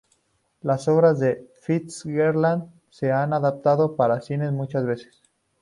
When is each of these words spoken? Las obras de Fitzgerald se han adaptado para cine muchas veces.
Las 0.61 0.87
obras 0.87 1.19
de 1.19 1.47
Fitzgerald 1.61 2.63
se 2.89 3.11
han 3.11 3.33
adaptado 3.33 3.95
para 3.95 4.19
cine 4.19 4.49
muchas 4.49 4.83
veces. 4.83 5.21